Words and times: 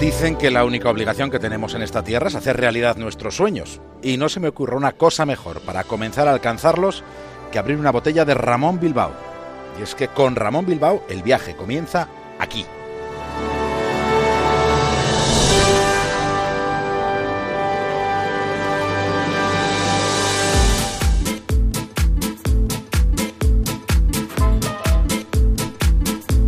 Dicen 0.00 0.36
que 0.36 0.50
la 0.50 0.66
única 0.66 0.90
obligación 0.90 1.30
que 1.30 1.38
tenemos 1.38 1.72
en 1.72 1.80
esta 1.80 2.04
tierra 2.04 2.28
es 2.28 2.34
hacer 2.34 2.58
realidad 2.58 2.98
nuestros 2.98 3.34
sueños. 3.34 3.80
Y 4.02 4.18
no 4.18 4.28
se 4.28 4.40
me 4.40 4.48
ocurre 4.48 4.76
una 4.76 4.92
cosa 4.92 5.24
mejor 5.24 5.62
para 5.62 5.84
comenzar 5.84 6.28
a 6.28 6.32
alcanzarlos 6.32 7.02
que 7.50 7.58
abrir 7.58 7.78
una 7.78 7.92
botella 7.92 8.26
de 8.26 8.34
Ramón 8.34 8.78
Bilbao. 8.78 9.12
Y 9.80 9.82
es 9.82 9.94
que 9.94 10.08
con 10.08 10.36
Ramón 10.36 10.66
Bilbao 10.66 11.02
el 11.08 11.22
viaje 11.22 11.56
comienza 11.56 12.08
aquí. 12.38 12.66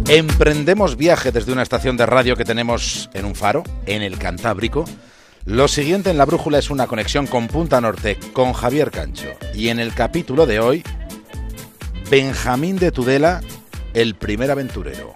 Emprendemos 0.08 0.96
viaje 0.96 1.32
desde 1.32 1.52
una 1.52 1.62
estación 1.62 1.98
de 1.98 2.06
radio 2.06 2.34
que 2.34 2.46
tenemos 2.46 3.10
en 3.12 3.26
un 3.26 3.34
faro, 3.34 3.62
en 3.84 4.00
el 4.00 4.18
Cantábrico. 4.18 4.86
Lo 5.44 5.68
siguiente 5.68 6.08
en 6.08 6.16
la 6.16 6.24
brújula 6.24 6.58
es 6.58 6.70
una 6.70 6.86
conexión 6.86 7.26
con 7.26 7.46
Punta 7.46 7.78
Norte, 7.82 8.18
con 8.32 8.54
Javier 8.54 8.90
Cancho. 8.90 9.28
Y 9.54 9.68
en 9.68 9.78
el 9.78 9.92
capítulo 9.92 10.46
de 10.46 10.60
hoy, 10.60 10.82
Benjamín 12.10 12.76
de 12.76 12.90
Tudela, 12.90 13.42
el 13.92 14.14
primer 14.14 14.50
aventurero. 14.50 15.14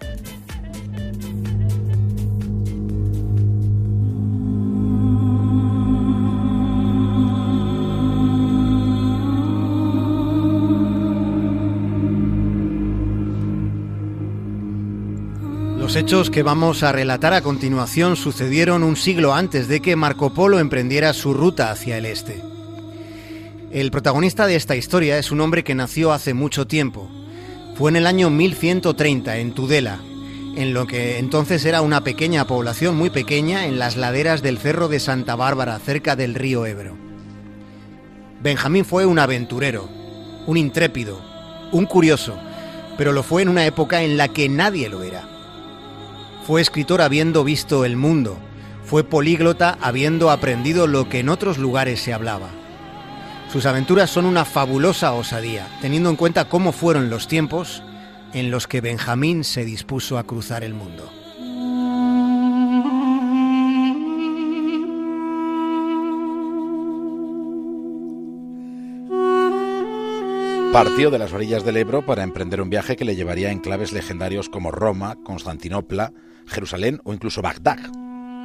Los 15.92 16.00
hechos 16.00 16.30
que 16.30 16.42
vamos 16.42 16.82
a 16.84 16.90
relatar 16.90 17.34
a 17.34 17.42
continuación 17.42 18.16
sucedieron 18.16 18.82
un 18.82 18.96
siglo 18.96 19.34
antes 19.34 19.68
de 19.68 19.82
que 19.82 19.94
Marco 19.94 20.32
Polo 20.32 20.58
emprendiera 20.58 21.12
su 21.12 21.34
ruta 21.34 21.70
hacia 21.70 21.98
el 21.98 22.06
este. 22.06 22.42
El 23.70 23.90
protagonista 23.90 24.46
de 24.46 24.56
esta 24.56 24.74
historia 24.74 25.18
es 25.18 25.30
un 25.30 25.42
hombre 25.42 25.64
que 25.64 25.74
nació 25.74 26.12
hace 26.12 26.32
mucho 26.32 26.66
tiempo. 26.66 27.10
Fue 27.76 27.90
en 27.90 27.96
el 27.96 28.06
año 28.06 28.30
1130 28.30 29.36
en 29.36 29.52
Tudela, 29.52 29.98
en 30.56 30.72
lo 30.72 30.86
que 30.86 31.18
entonces 31.18 31.62
era 31.66 31.82
una 31.82 32.02
pequeña 32.02 32.46
población 32.46 32.96
muy 32.96 33.10
pequeña 33.10 33.66
en 33.66 33.78
las 33.78 33.98
laderas 33.98 34.40
del 34.40 34.56
Cerro 34.56 34.88
de 34.88 34.98
Santa 34.98 35.36
Bárbara, 35.36 35.78
cerca 35.78 36.16
del 36.16 36.34
río 36.34 36.64
Ebro. 36.64 36.96
Benjamín 38.42 38.86
fue 38.86 39.04
un 39.04 39.18
aventurero, 39.18 39.90
un 40.46 40.56
intrépido, 40.56 41.20
un 41.70 41.84
curioso, 41.84 42.38
pero 42.96 43.12
lo 43.12 43.22
fue 43.22 43.42
en 43.42 43.50
una 43.50 43.66
época 43.66 44.02
en 44.02 44.16
la 44.16 44.28
que 44.28 44.48
nadie 44.48 44.88
lo 44.88 45.02
era. 45.02 45.31
Fue 46.46 46.60
escritor 46.60 47.02
habiendo 47.02 47.44
visto 47.44 47.84
el 47.84 47.96
mundo, 47.96 48.36
fue 48.84 49.04
políglota 49.04 49.78
habiendo 49.80 50.30
aprendido 50.30 50.88
lo 50.88 51.08
que 51.08 51.20
en 51.20 51.28
otros 51.28 51.56
lugares 51.56 52.00
se 52.00 52.12
hablaba. 52.12 52.48
Sus 53.52 53.64
aventuras 53.64 54.10
son 54.10 54.26
una 54.26 54.44
fabulosa 54.44 55.12
osadía, 55.12 55.68
teniendo 55.80 56.10
en 56.10 56.16
cuenta 56.16 56.48
cómo 56.48 56.72
fueron 56.72 57.10
los 57.10 57.28
tiempos 57.28 57.82
en 58.32 58.50
los 58.50 58.66
que 58.66 58.80
Benjamín 58.80 59.44
se 59.44 59.64
dispuso 59.64 60.18
a 60.18 60.24
cruzar 60.24 60.64
el 60.64 60.74
mundo. 60.74 61.10
Partió 70.72 71.10
de 71.10 71.18
las 71.18 71.34
orillas 71.34 71.64
del 71.64 71.76
Ebro 71.76 72.04
para 72.04 72.22
emprender 72.22 72.62
un 72.62 72.70
viaje 72.70 72.96
que 72.96 73.04
le 73.04 73.14
llevaría 73.14 73.48
a 73.48 73.52
enclaves 73.52 73.92
legendarios 73.92 74.48
como 74.48 74.70
Roma, 74.70 75.18
Constantinopla, 75.22 76.14
Jerusalén 76.46 77.00
o 77.04 77.12
incluso 77.12 77.42
Bagdad. 77.42 77.78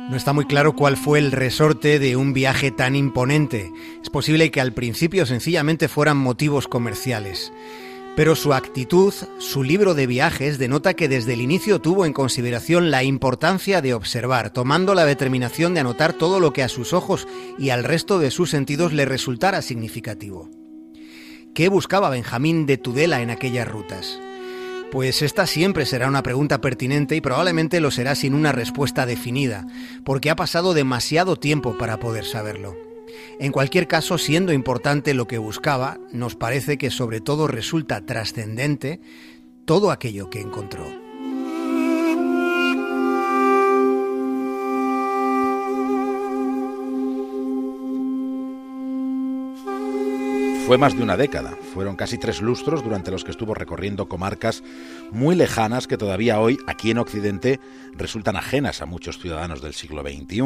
No 0.09 0.15
está 0.15 0.31
muy 0.31 0.45
claro 0.45 0.73
cuál 0.73 0.95
fue 0.95 1.19
el 1.19 1.33
resorte 1.33 1.99
de 1.99 2.15
un 2.15 2.31
viaje 2.31 2.71
tan 2.71 2.95
imponente. 2.95 3.71
Es 4.01 4.09
posible 4.09 4.51
que 4.51 4.61
al 4.61 4.73
principio 4.73 5.25
sencillamente 5.25 5.89
fueran 5.89 6.15
motivos 6.15 6.69
comerciales. 6.69 7.51
Pero 8.15 8.35
su 8.35 8.53
actitud, 8.53 9.13
su 9.37 9.63
libro 9.63 9.93
de 9.95 10.07
viajes, 10.07 10.57
denota 10.57 10.93
que 10.93 11.09
desde 11.09 11.33
el 11.33 11.41
inicio 11.41 11.81
tuvo 11.81 12.05
en 12.05 12.13
consideración 12.13 12.89
la 12.89 13.03
importancia 13.03 13.81
de 13.81 13.93
observar, 13.93 14.51
tomando 14.51 14.95
la 14.95 15.05
determinación 15.05 15.73
de 15.73 15.81
anotar 15.81 16.13
todo 16.13 16.39
lo 16.39 16.53
que 16.53 16.63
a 16.63 16.69
sus 16.69 16.93
ojos 16.93 17.27
y 17.59 17.69
al 17.69 17.83
resto 17.83 18.17
de 18.17 18.31
sus 18.31 18.49
sentidos 18.49 18.93
le 18.93 19.05
resultara 19.05 19.61
significativo. 19.61 20.49
¿Qué 21.53 21.67
buscaba 21.67 22.09
Benjamín 22.09 22.65
de 22.65 22.77
Tudela 22.77 23.21
en 23.21 23.29
aquellas 23.29 23.67
rutas? 23.67 24.19
Pues 24.91 25.21
esta 25.21 25.47
siempre 25.47 25.85
será 25.85 26.07
una 26.07 26.23
pregunta 26.23 26.61
pertinente 26.61 27.15
y 27.15 27.21
probablemente 27.21 27.81
lo 27.81 27.91
será 27.91 28.15
sin 28.15 28.33
una 28.33 28.53
respuesta 28.53 29.05
definida, 29.05 29.67
porque 30.05 30.29
ha 30.29 30.35
pasado 30.35 30.73
demasiado 30.73 31.35
tiempo 31.35 31.77
para 31.77 31.99
poder 31.99 32.23
saberlo. 32.23 32.75
En 33.39 33.51
cualquier 33.51 33.87
caso, 33.87 34.17
siendo 34.17 34.53
importante 34.53 35.13
lo 35.13 35.27
que 35.27 35.37
buscaba, 35.37 35.99
nos 36.11 36.35
parece 36.35 36.77
que 36.77 36.89
sobre 36.89 37.19
todo 37.21 37.47
resulta 37.47 38.05
trascendente 38.05 39.01
todo 39.65 39.91
aquello 39.91 40.29
que 40.29 40.39
encontró. 40.39 41.06
Fue 50.67 50.77
más 50.77 50.97
de 50.97 51.01
una 51.01 51.15
década, 51.15 51.57
fueron 51.73 51.95
casi 51.95 52.17
tres 52.17 52.41
lustros 52.41 52.83
durante 52.83 53.09
los 53.09 53.23
que 53.23 53.31
estuvo 53.31 53.53
recorriendo 53.53 54.09
comarcas 54.09 54.63
muy 55.11 55.33
lejanas 55.33 55.87
que 55.87 55.95
todavía 55.95 56.41
hoy, 56.41 56.57
aquí 56.67 56.91
en 56.91 56.97
Occidente, 56.97 57.61
resultan 57.93 58.35
ajenas 58.35 58.81
a 58.81 58.85
muchos 58.85 59.17
ciudadanos 59.17 59.61
del 59.61 59.73
siglo 59.73 60.01
XXI. 60.01 60.41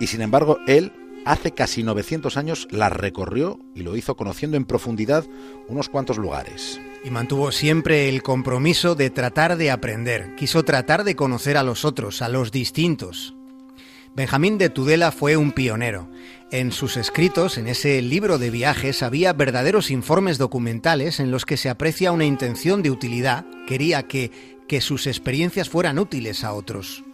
Y 0.00 0.06
sin 0.06 0.22
embargo, 0.22 0.56
él 0.66 0.94
hace 1.26 1.52
casi 1.52 1.82
900 1.82 2.38
años 2.38 2.68
las 2.70 2.90
recorrió 2.90 3.60
y 3.74 3.82
lo 3.82 3.96
hizo 3.96 4.16
conociendo 4.16 4.56
en 4.56 4.64
profundidad 4.64 5.26
unos 5.68 5.90
cuantos 5.90 6.16
lugares. 6.16 6.80
Y 7.04 7.10
mantuvo 7.10 7.52
siempre 7.52 8.08
el 8.08 8.22
compromiso 8.22 8.94
de 8.94 9.10
tratar 9.10 9.58
de 9.58 9.70
aprender, 9.70 10.36
quiso 10.36 10.64
tratar 10.64 11.04
de 11.04 11.16
conocer 11.16 11.58
a 11.58 11.62
los 11.62 11.84
otros, 11.84 12.22
a 12.22 12.30
los 12.30 12.50
distintos, 12.50 13.36
Benjamín 14.18 14.58
de 14.58 14.68
Tudela 14.68 15.12
fue 15.12 15.36
un 15.36 15.52
pionero. 15.52 16.08
En 16.50 16.72
sus 16.72 16.96
escritos, 16.96 17.58
en 17.58 17.68
ese 17.68 18.00
libro 18.00 18.38
de 18.38 18.48
viajes, 18.48 19.02
había 19.02 19.34
verdaderos 19.34 19.90
informes 19.90 20.38
documentales 20.38 21.20
en 21.20 21.30
los 21.30 21.44
que 21.44 21.58
se 21.58 21.68
aprecia 21.68 22.10
una 22.10 22.24
intención 22.24 22.82
de 22.82 22.90
utilidad, 22.90 23.44
quería 23.66 24.04
que, 24.04 24.30
que 24.66 24.80
sus 24.80 25.06
experiencias 25.06 25.68
fueran 25.68 25.98
útiles 25.98 26.44
a 26.44 26.54
otros. 26.54 27.04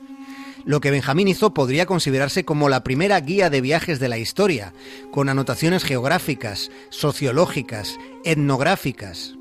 Lo 0.65 0.81
que 0.81 0.93
Benjamín 0.93 1.27
hizo 1.27 1.53
podría 1.53 1.85
considerarse 1.85 2.45
como 2.45 2.69
la 2.69 2.85
primera 2.85 3.19
guía 3.21 3.51
de 3.51 3.61
viajes 3.61 3.99
de 3.99 4.09
la 4.09 4.19
historia, 4.19 4.73
con 5.11 5.29
anotaciones 5.29 5.83
geográficas, 5.83 6.71
sociológicas, 6.91 7.99
etnográficas. 8.25 9.34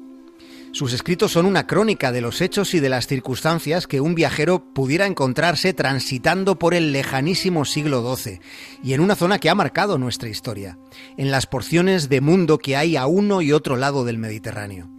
Sus 0.73 0.91
escritos 0.91 1.31
son 1.31 1.45
una 1.45 1.67
crónica 1.67 2.11
de 2.11 2.19
los 2.19 2.41
hechos 2.41 2.73
y 2.73 2.79
de 2.79 2.89
las 2.89 3.06
circunstancias 3.06 3.85
que 3.85 4.01
un 4.01 4.16
viajero 4.16 4.73
pudiera 4.73 5.06
encontrarse 5.06 5.72
transitando 5.72 6.57
por 6.57 6.73
el 6.73 6.91
lejanísimo 6.91 7.63
siglo 7.63 8.16
XII 8.16 8.39
y 8.81 8.94
en 8.94 9.01
una 9.01 9.16
zona 9.16 9.38
que 9.38 9.51
ha 9.51 9.56
marcado 9.56 10.00
nuestra 10.00 10.29
historia, 10.29 10.79
en 11.16 11.29
las 11.29 11.45
porciones 11.45 12.09
de 12.09 12.22
mundo 12.22 12.57
que 12.57 12.75
hay 12.75 12.95
a 12.95 13.06
uno 13.06 13.44
y 13.44 13.51
otro 13.51 13.75
lado 13.75 14.03
del 14.03 14.17
Mediterráneo. 14.17 14.89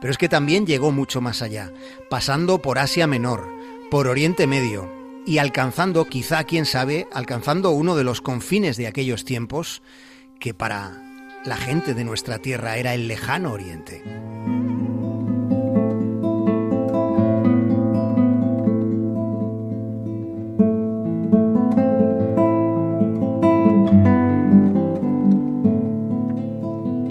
Pero 0.00 0.10
es 0.10 0.18
que 0.18 0.28
también 0.28 0.66
llegó 0.66 0.90
mucho 0.90 1.20
más 1.20 1.40
allá, 1.40 1.72
pasando 2.10 2.60
por 2.60 2.80
Asia 2.80 3.06
Menor, 3.06 3.48
por 3.92 4.08
Oriente 4.08 4.48
Medio 4.48 4.92
y 5.24 5.38
alcanzando, 5.38 6.06
quizá 6.06 6.42
quién 6.42 6.66
sabe, 6.66 7.06
alcanzando 7.12 7.70
uno 7.70 7.94
de 7.94 8.02
los 8.02 8.20
confines 8.20 8.76
de 8.76 8.88
aquellos 8.88 9.24
tiempos 9.24 9.82
que 10.40 10.52
para 10.52 11.00
la 11.44 11.56
gente 11.56 11.94
de 11.94 12.02
nuestra 12.02 12.38
tierra 12.38 12.76
era 12.76 12.92
el 12.92 13.06
lejano 13.06 13.52
Oriente. 13.52 14.02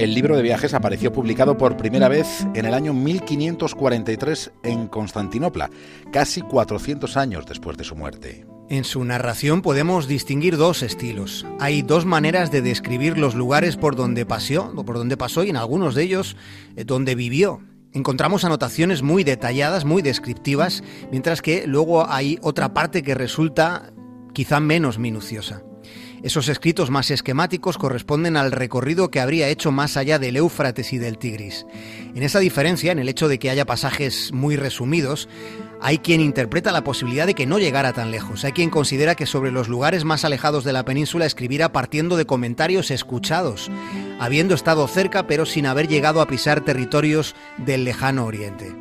El 0.06 0.14
libro 0.14 0.38
de 0.38 0.44
viajes 0.44 0.76
apareció 0.76 1.12
publicado 1.12 1.58
por 1.58 1.78
primera 1.78 2.08
vez 2.08 2.46
en 2.54 2.66
el 2.68 2.76
año 2.76 2.94
1543 2.94 4.52
en 4.62 4.88
Constantinopla, 4.88 5.72
casi 6.12 6.42
400 6.42 7.18
años 7.18 7.48
después 7.48 7.76
de 7.76 7.86
su 7.86 7.96
muerte. 7.96 8.46
En 8.70 8.84
su 8.84 9.04
narración 9.04 9.64
podemos 9.64 10.08
distinguir 10.08 10.58
dos 10.58 10.84
estilos. 10.84 11.44
Hay 11.60 11.82
dos 11.82 12.06
maneras 12.06 12.52
de 12.52 12.62
describir 12.62 13.18
los 13.18 13.34
lugares 13.34 13.78
por 13.78 13.96
donde 13.96 14.28
pasó, 14.28 14.76
por 14.86 14.96
donde 14.96 15.18
pasó 15.18 15.44
y 15.44 15.50
en 15.50 15.58
algunos 15.58 15.96
de 15.96 16.04
ellos 16.04 16.38
eh, 16.76 16.84
donde 16.84 17.16
vivió. 17.16 17.62
Encontramos 17.92 18.46
anotaciones 18.46 19.02
muy 19.02 19.24
detalladas, 19.24 19.86
muy 19.86 20.04
descriptivas, 20.04 20.84
mientras 21.10 21.42
que 21.42 21.66
luego 21.66 22.08
hay 22.08 22.38
otra 22.44 22.76
parte 22.76 23.02
que 23.02 23.16
resulta 23.16 23.92
quizá 24.34 24.60
menos 24.60 25.00
minuciosa. 25.00 25.64
Esos 26.24 26.50
escritos 26.50 26.90
más 26.90 27.12
esquemáticos 27.12 27.78
corresponden 27.78 28.36
al 28.38 28.52
recorrido 28.52 29.12
que 29.12 29.20
habría 29.20 29.50
hecho 29.50 29.72
más 29.72 29.98
allá 29.98 30.18
del 30.18 30.38
Éufrates 30.38 30.92
y 30.94 30.98
del 30.98 31.18
Tigris. 31.18 31.66
En 32.16 32.24
esa 32.24 32.40
diferencia, 32.40 32.92
en 32.92 33.00
el 33.00 33.10
hecho 33.10 33.28
de 33.28 33.38
que 33.38 33.50
haya 33.50 33.66
pasajes 33.66 34.32
muy 34.34 34.56
resumidos, 34.56 35.30
Hay 35.82 36.00
quien 36.00 36.22
interpreta 36.22 36.72
la 36.72 36.84
posibilidad 36.84 37.28
de 37.28 37.34
que 37.34 37.46
no 37.46 37.60
llegara 37.60 37.94
tan 37.94 38.10
lejos. 38.10 38.44
Hay 38.44 38.54
quien 38.54 38.70
considera 38.70 39.16
que 39.16 39.26
sobre 39.26 39.52
los 39.52 39.68
lugares 39.68 40.04
más 40.04 40.26
alejados 40.26 40.64
de 40.64 40.74
la 40.74 40.86
península 40.86 41.26
escribiera 41.26 41.72
partiendo 41.72 42.18
de 42.18 42.26
comentarios 42.26 42.92
escuchados, 42.92 43.70
habiendo 44.20 44.56
estado 44.56 44.88
cerca 44.88 45.28
pero 45.28 45.46
sin 45.46 45.66
haber 45.66 45.88
llegado 45.88 46.22
a 46.22 46.28
pisar 46.28 46.62
territorios 46.62 47.36
del 47.58 47.84
lejano 47.84 48.26
oriente. 48.26 48.76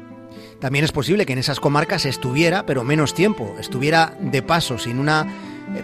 También 0.60 0.84
es 0.84 0.92
posible 0.92 1.26
que 1.26 1.34
en 1.34 1.40
esas 1.40 1.60
comarcas 1.60 2.06
estuviera, 2.06 2.64
pero 2.64 2.84
menos 2.84 3.12
tiempo, 3.12 3.54
estuviera 3.58 4.16
de 4.20 4.40
paso, 4.40 4.78
sin 4.78 4.98
una 4.98 5.26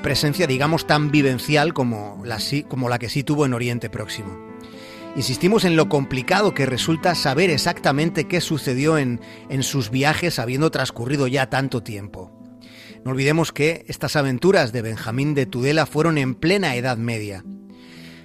presencia, 0.02 0.46
digamos, 0.46 0.86
tan 0.86 1.10
vivencial 1.10 1.74
como 1.74 2.22
la, 2.24 2.38
como 2.68 2.88
la 2.88 2.98
que 2.98 3.08
sí 3.08 3.22
tuvo 3.22 3.46
en 3.46 3.54
Oriente 3.54 3.90
Próximo. 3.90 4.38
Insistimos 5.16 5.64
en 5.64 5.76
lo 5.76 5.88
complicado 5.88 6.54
que 6.54 6.66
resulta 6.66 7.14
saber 7.14 7.50
exactamente 7.50 8.28
qué 8.28 8.40
sucedió 8.40 8.96
en, 8.96 9.20
en 9.48 9.62
sus 9.62 9.90
viajes 9.90 10.38
habiendo 10.38 10.70
transcurrido 10.70 11.26
ya 11.26 11.50
tanto 11.50 11.82
tiempo. 11.82 12.30
No 13.04 13.10
olvidemos 13.12 13.50
que 13.50 13.84
estas 13.88 14.14
aventuras 14.14 14.72
de 14.72 14.82
Benjamín 14.82 15.34
de 15.34 15.46
Tudela 15.46 15.86
fueron 15.86 16.18
en 16.18 16.34
plena 16.34 16.76
Edad 16.76 16.96
Media. 16.96 17.44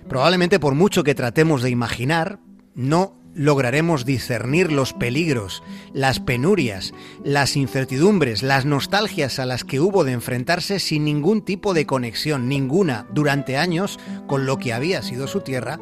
Probablemente 0.08 0.60
por 0.60 0.76
mucho 0.76 1.04
que 1.04 1.16
tratemos 1.16 1.64
de 1.64 1.72
imaginar, 1.72 2.40
no 2.76 3.18
lograremos 3.36 4.06
discernir 4.06 4.72
los 4.72 4.94
peligros, 4.94 5.62
las 5.94 6.20
penurias, 6.20 6.94
las 7.24 7.58
incertidumbres, 7.58 8.42
las 8.42 8.66
nostalgias 8.66 9.40
a 9.40 9.46
las 9.46 9.64
que 9.64 9.82
hubo 9.82 10.04
de 10.06 10.14
enfrentarse 10.14 10.80
sin 10.80 11.04
ningún 11.04 11.44
tipo 11.44 11.74
de 11.74 11.86
conexión, 11.86 12.48
ninguna, 12.48 13.06
durante 13.12 13.58
años, 13.58 14.00
con 14.26 14.46
lo 14.46 14.58
que 14.58 14.74
había 14.74 15.02
sido 15.02 15.28
su 15.28 15.42
tierra 15.42 15.80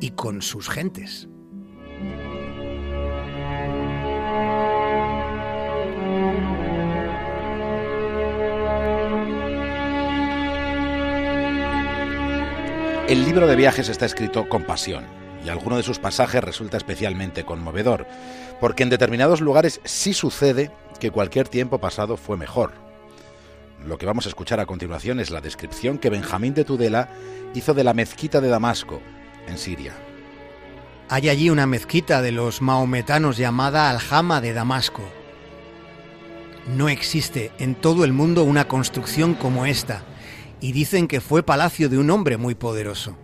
y 0.00 0.10
con 0.10 0.42
sus 0.42 0.68
gentes. 0.70 1.28
El 13.06 13.24
libro 13.24 13.46
de 13.46 13.56
viajes 13.56 13.88
está 13.88 14.04
escrito 14.04 14.48
con 14.48 14.64
pasión 14.64 15.18
alguno 15.48 15.76
de 15.76 15.82
sus 15.82 15.98
pasajes 15.98 16.42
resulta 16.42 16.76
especialmente 16.76 17.44
conmovedor, 17.44 18.06
porque 18.60 18.82
en 18.82 18.90
determinados 18.90 19.40
lugares 19.40 19.80
sí 19.84 20.12
sucede 20.12 20.70
que 21.00 21.10
cualquier 21.10 21.48
tiempo 21.48 21.78
pasado 21.78 22.16
fue 22.16 22.36
mejor. 22.36 22.72
Lo 23.86 23.98
que 23.98 24.06
vamos 24.06 24.26
a 24.26 24.28
escuchar 24.28 24.60
a 24.60 24.66
continuación 24.66 25.20
es 25.20 25.30
la 25.30 25.40
descripción 25.40 25.98
que 25.98 26.10
Benjamín 26.10 26.54
de 26.54 26.64
Tudela 26.64 27.08
hizo 27.54 27.74
de 27.74 27.84
la 27.84 27.94
mezquita 27.94 28.40
de 28.40 28.48
Damasco, 28.48 29.00
en 29.46 29.58
Siria. 29.58 29.94
Hay 31.08 31.28
allí 31.28 31.48
una 31.48 31.66
mezquita 31.66 32.20
de 32.20 32.32
los 32.32 32.60
maometanos 32.60 33.36
llamada 33.36 33.88
Aljama 33.88 34.40
de 34.40 34.52
Damasco. 34.52 35.02
No 36.76 36.88
existe 36.88 37.50
en 37.58 37.74
todo 37.74 38.04
el 38.04 38.12
mundo 38.12 38.44
una 38.44 38.68
construcción 38.68 39.34
como 39.34 39.64
esta, 39.64 40.02
y 40.60 40.72
dicen 40.72 41.08
que 41.08 41.20
fue 41.20 41.42
palacio 41.42 41.88
de 41.88 41.98
un 41.98 42.10
hombre 42.10 42.36
muy 42.36 42.54
poderoso. 42.54 43.16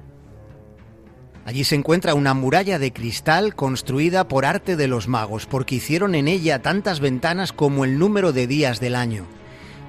Allí 1.45 1.65
se 1.65 1.75
encuentra 1.75 2.15
una 2.15 2.33
muralla 2.33 2.79
de 2.79 2.93
cristal 2.93 3.55
construida 3.55 4.27
por 4.29 4.47
arte 4.47 4.77
de 4.77 4.89
los 4.89 5.09
magos, 5.09 5.47
porque 5.47 5.75
hicieron 5.75 6.15
en 6.15 6.27
ella 6.27 6.63
tantas 6.63 7.01
ventanas 7.01 7.53
como 7.53 7.85
el 7.85 7.99
número 7.99 8.33
de 8.33 8.47
días 8.47 8.81
del 8.81 8.95
año, 8.95 9.27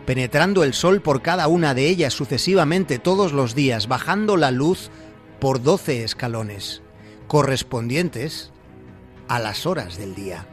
penetrando 0.06 0.63
el 0.63 0.74
sol 0.74 1.02
por 1.02 1.22
cada 1.22 1.48
una 1.48 1.74
de 1.74 1.88
ellas 1.88 2.13
sucesivamente 2.13 3.00
todos 3.00 3.31
los 3.31 3.56
días, 3.56 3.88
bajando 3.88 4.36
la 4.36 4.52
luz 4.52 4.90
por 5.40 5.63
doce 5.63 6.04
escalones, 6.04 6.81
correspondientes 7.28 8.51
a 9.30 9.40
las 9.40 9.66
horas 9.66 9.98
del 9.98 10.13
día. 10.13 10.46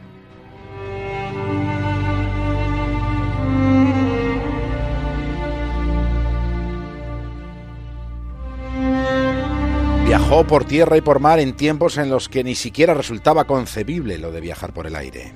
Viajó 10.13 10.45
por 10.45 10.65
tierra 10.65 10.95
y 10.95 11.01
por 11.01 11.19
mar 11.19 11.39
en 11.39 11.53
tiempos 11.53 11.97
en 11.97 12.11
los 12.11 12.29
que 12.29 12.43
ni 12.43 12.53
siquiera 12.53 12.93
resultaba 12.93 13.45
concebible 13.45 14.19
lo 14.19 14.31
de 14.31 14.41
viajar 14.41 14.71
por 14.71 14.85
el 14.85 14.95
aire. 14.95 15.33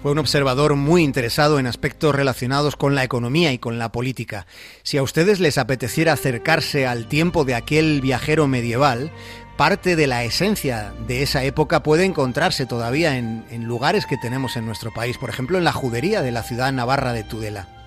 Fue 0.00 0.12
un 0.12 0.18
observador 0.18 0.76
muy 0.76 1.02
interesado 1.02 1.58
en 1.58 1.66
aspectos 1.66 2.14
relacionados 2.14 2.76
con 2.76 2.94
la 2.94 3.02
economía 3.02 3.52
y 3.52 3.58
con 3.58 3.80
la 3.80 3.90
política. 3.90 4.46
Si 4.84 4.98
a 4.98 5.02
ustedes 5.02 5.40
les 5.40 5.58
apeteciera 5.58 6.12
acercarse 6.12 6.86
al 6.86 7.08
tiempo 7.08 7.44
de 7.44 7.56
aquel 7.56 8.00
viajero 8.00 8.46
medieval, 8.46 9.10
parte 9.56 9.96
de 9.96 10.06
la 10.06 10.22
esencia 10.22 10.94
de 11.08 11.24
esa 11.24 11.42
época 11.42 11.82
puede 11.82 12.04
encontrarse 12.04 12.66
todavía 12.66 13.18
en, 13.18 13.64
lugares 13.64 14.06
que 14.06 14.16
tenemos 14.16 14.56
en 14.56 14.64
nuestro 14.64 14.92
país, 14.94 15.18
por 15.18 15.30
ejemplo 15.30 15.58
en 15.58 15.64
la 15.64 15.72
judería 15.72 16.22
de 16.22 16.30
la 16.30 16.44
ciudad 16.44 16.72
navarra 16.72 17.12
de 17.12 17.24
Tudela. 17.24 17.79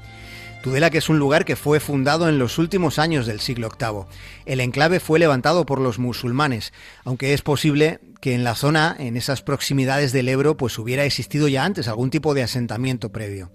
Tudela 0.63 0.89
que 0.89 0.99
es 0.99 1.09
un 1.09 1.19
lugar 1.19 1.43
que 1.43 1.57
fue 1.57 1.81
fundado 1.81 2.29
en 2.29 2.39
los 2.39 2.57
últimos 2.57 2.97
años 2.97 3.25
del 3.25 3.41
siglo 3.41 3.69
VIII. 3.77 4.05
El 4.45 4.61
enclave 4.61 5.01
fue 5.01 5.19
levantado 5.19 5.65
por 5.65 5.81
los 5.81 5.99
musulmanes, 5.99 6.71
aunque 7.03 7.33
es 7.33 7.41
posible 7.41 7.99
que 8.21 8.33
en 8.33 8.45
la 8.45 8.55
zona, 8.55 8.95
en 8.97 9.17
esas 9.17 9.41
proximidades 9.41 10.13
del 10.13 10.29
Ebro, 10.29 10.55
pues 10.55 10.79
hubiera 10.79 11.03
existido 11.03 11.49
ya 11.49 11.65
antes 11.65 11.89
algún 11.89 12.09
tipo 12.09 12.33
de 12.33 12.43
asentamiento 12.43 13.11
previo. 13.11 13.51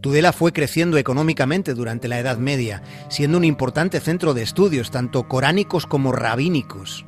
Tudela 0.00 0.32
fue 0.32 0.52
creciendo 0.52 0.98
económicamente 0.98 1.74
durante 1.74 2.08
la 2.08 2.18
Edad 2.18 2.38
Media, 2.38 2.82
siendo 3.08 3.38
un 3.38 3.44
importante 3.44 4.00
centro 4.00 4.34
de 4.34 4.42
estudios, 4.42 4.90
tanto 4.90 5.28
coránicos 5.28 5.86
como 5.86 6.10
rabínicos. 6.10 7.06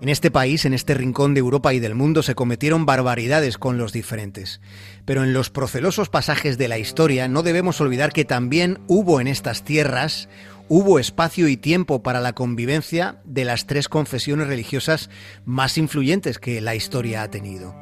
En 0.00 0.08
este 0.08 0.30
país, 0.30 0.64
en 0.64 0.72
este 0.72 0.94
rincón 0.94 1.34
de 1.34 1.40
Europa 1.40 1.74
y 1.74 1.78
del 1.78 1.94
mundo, 1.94 2.22
se 2.22 2.34
cometieron 2.34 2.86
barbaridades 2.86 3.58
con 3.58 3.76
los 3.76 3.92
diferentes. 3.92 4.62
Pero 5.04 5.24
en 5.24 5.34
los 5.34 5.50
procelosos 5.50 6.08
pasajes 6.08 6.56
de 6.56 6.68
la 6.68 6.78
historia 6.78 7.28
no 7.28 7.42
debemos 7.42 7.82
olvidar 7.82 8.10
que 8.10 8.24
también 8.24 8.78
hubo 8.86 9.20
en 9.20 9.26
estas 9.26 9.62
tierras, 9.62 10.30
hubo 10.68 10.98
espacio 10.98 11.48
y 11.48 11.58
tiempo 11.58 12.02
para 12.02 12.20
la 12.20 12.32
convivencia 12.32 13.20
de 13.24 13.44
las 13.44 13.66
tres 13.66 13.88
confesiones 13.90 14.46
religiosas 14.46 15.10
más 15.44 15.76
influyentes 15.76 16.38
que 16.38 16.62
la 16.62 16.74
historia 16.74 17.22
ha 17.22 17.30
tenido. 17.30 17.76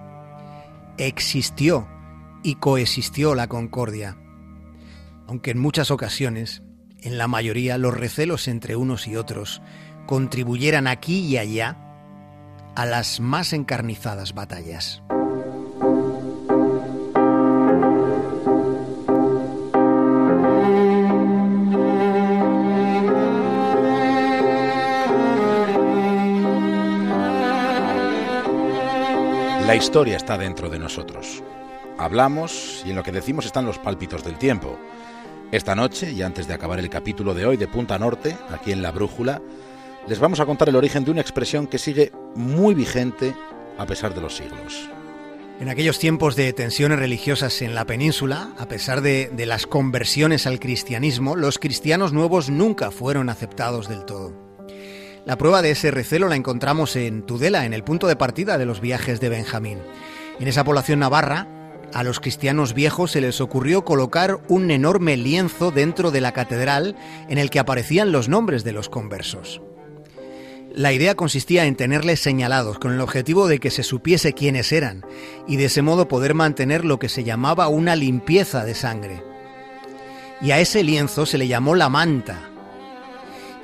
Existió 0.98 1.86
y 2.42 2.56
coexistió 2.56 3.36
la 3.36 3.46
concordia, 3.46 4.16
aunque 5.28 5.52
en 5.52 5.58
muchas 5.58 5.92
ocasiones, 5.92 6.62
en 7.00 7.16
la 7.16 7.28
mayoría, 7.28 7.78
los 7.78 7.96
recelos 7.96 8.48
entre 8.48 8.74
unos 8.74 9.06
y 9.06 9.14
otros 9.14 9.62
contribuyeran 10.06 10.88
aquí 10.88 11.20
y 11.20 11.36
allá 11.36 11.87
a 12.78 12.86
las 12.86 13.18
más 13.18 13.52
encarnizadas 13.52 14.34
batallas. 14.34 15.02
La 29.66 29.74
historia 29.74 30.16
está 30.16 30.38
dentro 30.38 30.70
de 30.70 30.78
nosotros. 30.78 31.42
Hablamos 31.98 32.84
y 32.86 32.90
en 32.90 32.96
lo 32.96 33.02
que 33.02 33.10
decimos 33.10 33.44
están 33.44 33.66
los 33.66 33.80
pálpitos 33.80 34.22
del 34.22 34.38
tiempo. 34.38 34.78
Esta 35.50 35.74
noche, 35.74 36.12
y 36.12 36.22
antes 36.22 36.46
de 36.46 36.54
acabar 36.54 36.78
el 36.78 36.88
capítulo 36.88 37.34
de 37.34 37.44
hoy 37.44 37.56
de 37.56 37.66
Punta 37.66 37.98
Norte, 37.98 38.36
aquí 38.50 38.70
en 38.70 38.82
La 38.82 38.92
Brújula, 38.92 39.42
les 40.08 40.18
vamos 40.18 40.40
a 40.40 40.46
contar 40.46 40.68
el 40.68 40.76
origen 40.76 41.04
de 41.04 41.10
una 41.10 41.20
expresión 41.20 41.66
que 41.66 41.78
sigue 41.78 42.12
muy 42.34 42.74
vigente 42.74 43.34
a 43.76 43.84
pesar 43.86 44.14
de 44.14 44.22
los 44.22 44.36
siglos. 44.36 44.88
En 45.60 45.68
aquellos 45.68 45.98
tiempos 45.98 46.34
de 46.34 46.52
tensiones 46.52 46.98
religiosas 46.98 47.60
en 47.62 47.74
la 47.74 47.84
península, 47.84 48.52
a 48.58 48.68
pesar 48.68 49.02
de, 49.02 49.28
de, 49.32 49.44
las 49.44 49.66
conversiones 49.66 50.46
al 50.46 50.60
cristianismo, 50.60 51.36
los 51.36 51.58
cristianos 51.58 52.12
nuevos 52.12 52.48
nunca 52.48 52.90
fueron 52.90 53.28
aceptados 53.28 53.88
del 53.88 54.04
todo. 54.04 54.32
La 55.26 55.36
prueba 55.36 55.60
de 55.60 55.72
ese 55.72 55.90
recelo 55.90 56.28
la 56.28 56.36
encontramos 56.36 56.96
en 56.96 57.22
Tudela, 57.22 57.66
en 57.66 57.74
el 57.74 57.84
punto 57.84 58.06
de 58.06 58.16
partida 58.16 58.56
de 58.56 58.66
los 58.66 58.80
viajes 58.80 59.20
de 59.20 59.28
Benjamín. 59.28 59.78
En 60.38 60.48
esa 60.48 60.64
población 60.64 61.00
navarra, 61.00 61.48
a 61.92 62.02
los 62.04 62.20
cristianos 62.20 62.72
viejos 62.72 63.10
se 63.10 63.20
les 63.20 63.40
ocurrió 63.40 63.84
colocar 63.84 64.38
un 64.48 64.70
enorme 64.70 65.16
lienzo 65.16 65.70
dentro 65.70 66.10
de 66.10 66.20
la 66.20 66.32
catedral 66.32 66.96
en 67.28 67.38
el 67.38 67.50
que 67.50 67.58
aparecían 67.58 68.12
los 68.12 68.28
nombres 68.28 68.62
de 68.62 68.72
los 68.72 68.88
conversos. 68.88 69.60
La 70.74 70.92
idea 70.92 71.14
consistía 71.14 71.64
en 71.64 71.76
tenerles 71.76 72.20
señalados 72.20 72.78
con 72.78 72.92
el 72.92 73.00
objetivo 73.00 73.48
de 73.48 73.58
que 73.58 73.70
se 73.70 73.82
supiese 73.82 74.34
quiénes 74.34 74.70
eran 74.70 75.04
y 75.46 75.56
de 75.56 75.64
ese 75.66 75.80
modo 75.80 76.08
poder 76.08 76.34
mantener 76.34 76.84
lo 76.84 76.98
que 76.98 77.08
se 77.08 77.24
llamaba 77.24 77.68
una 77.68 77.96
limpieza 77.96 78.64
de 78.64 78.74
sangre. 78.74 79.22
Y 80.42 80.50
a 80.50 80.60
ese 80.60 80.84
lienzo 80.84 81.24
se 81.24 81.38
le 81.38 81.48
llamó 81.48 81.74
la 81.74 81.88
manta. 81.88 82.50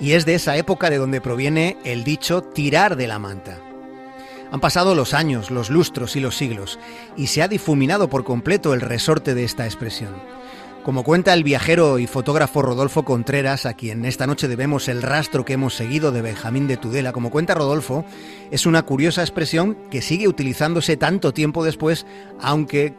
Y 0.01 0.13
es 0.13 0.25
de 0.25 0.35
esa 0.35 0.57
época 0.57 0.89
de 0.89 0.97
donde 0.97 1.21
proviene 1.21 1.77
el 1.85 2.05
dicho 2.05 2.43
tirar 2.43 2.97
de 2.97 3.07
la 3.07 3.19
manta. 3.19 3.61
Han 4.51 4.61
pasado 4.61 4.95
los 4.95 5.15
años, 5.15 5.51
los 5.51 5.69
lustros 5.69 6.17
y 6.17 6.21
los 6.21 6.37
siglos, 6.37 6.79
y 7.17 7.27
se 7.27 7.43
ha 7.43 7.49
difuminado 7.49 8.09
por 8.09 8.25
completo 8.25 8.73
el 8.73 8.81
resorte 8.81 9.35
de 9.35 9.45
esta 9.45 9.67
expresión. 9.67 10.15
Como 10.85 11.03
cuenta 11.03 11.33
el 11.33 11.45
viajero 11.45 11.99
y 11.99 12.07
fotógrafo 12.07 12.61
Rodolfo 12.61 13.07
Contreras, 13.07 13.65
a 13.65 13.73
quien 13.73 14.05
esta 14.05 14.27
noche 14.27 14.49
debemos 14.49 14.87
el 14.89 15.01
rastro 15.01 15.43
que 15.43 15.55
hemos 15.55 15.75
seguido 15.75 16.13
de 16.13 16.21
Benjamín 16.21 16.67
de 16.69 16.77
Tudela, 16.77 17.13
como 17.13 17.31
cuenta 17.31 17.55
Rodolfo, 17.55 18.05
es 18.51 18.67
una 18.67 18.83
curiosa 18.83 19.23
expresión 19.23 19.79
que 19.91 20.03
sigue 20.03 20.29
utilizándose 20.29 20.99
tanto 20.99 21.33
tiempo 21.33 21.65
después, 21.65 22.05
aunque 22.39 22.95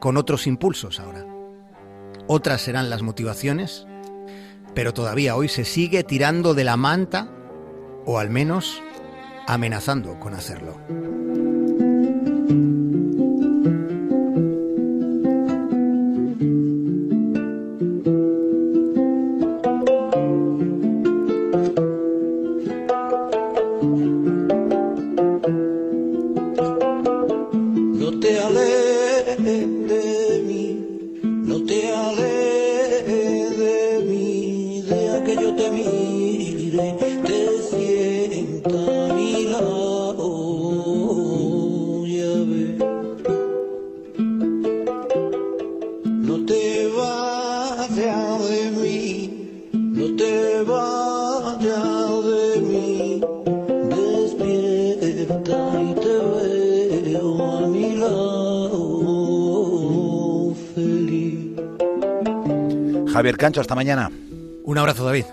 con 0.00 0.16
otros 0.16 0.48
impulsos 0.48 0.98
ahora. 0.98 1.24
Otras 2.26 2.60
serán 2.60 2.90
las 2.90 3.02
motivaciones, 3.02 3.86
pero 4.74 4.92
todavía 4.92 5.36
hoy 5.36 5.46
se 5.48 5.64
sigue 5.64 6.02
tirando 6.02 6.54
de 6.54 6.64
la 6.64 6.76
manta, 6.76 7.30
o 8.04 8.18
al 8.18 8.30
menos 8.30 8.82
amenazando 9.46 10.18
con 10.18 10.34
hacerlo. 10.34 10.80
Javier 63.18 63.36
Cancho, 63.36 63.60
hasta 63.60 63.74
mañana. 63.74 64.12
Un 64.62 64.78
abrazo, 64.78 65.04
David. 65.04 65.24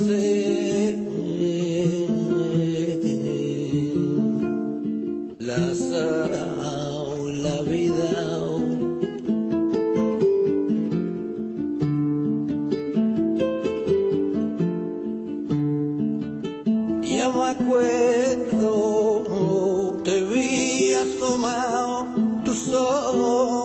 Oh, 0.00 0.04
oh. 0.04 0.38
acuerdo 17.48 18.82
te 20.04 20.22
vi 20.22 20.92
asomado, 20.94 22.06
tus 22.44 22.68
ojos. 22.74 23.57